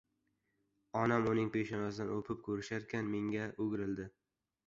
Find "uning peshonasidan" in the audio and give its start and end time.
1.33-2.09